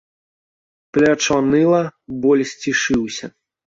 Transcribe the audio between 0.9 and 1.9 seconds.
Плячо ныла,